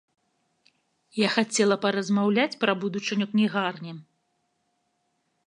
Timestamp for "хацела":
1.35-1.77